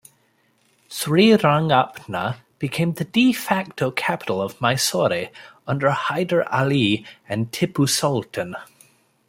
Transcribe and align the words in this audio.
Srirangapatna 0.89 2.37
became 2.57 2.93
the 2.93 3.03
"de 3.05 3.31
facto" 3.33 3.91
capital 3.91 4.41
of 4.41 4.59
Mysore 4.59 5.29
under 5.67 5.91
Hyder 5.91 6.41
Ali 6.51 7.05
and 7.29 7.51
Tipu 7.51 7.87
Sultan. 7.87 8.55